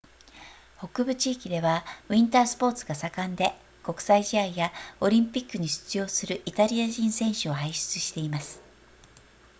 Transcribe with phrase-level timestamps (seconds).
[0.79, 3.53] 北部地域ではウィンタースポーツが盛んで
[3.83, 8.59] 国際試合やオリンピックに出場するイタリア人選手を輩出しています